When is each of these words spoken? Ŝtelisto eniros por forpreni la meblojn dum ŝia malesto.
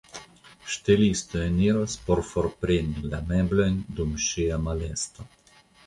Ŝtelisto 0.75 1.41
eniros 1.49 1.99
por 2.09 2.23
forpreni 2.31 3.07
la 3.15 3.23
meblojn 3.31 3.79
dum 4.01 4.19
ŝia 4.31 4.63
malesto. 4.69 5.33